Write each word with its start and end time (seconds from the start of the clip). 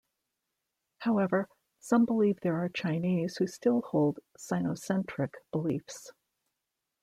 However, 1.01 1.47
some 1.79 2.05
believe 2.05 2.39
there 2.41 2.59
are 2.59 2.69
Chinese 2.69 3.37
who 3.37 3.45
still 3.45 3.81
hold 3.83 4.17
Sinocentric 4.35 5.35
beliefs. 5.51 6.11